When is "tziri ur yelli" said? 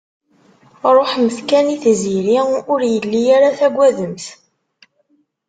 1.83-3.21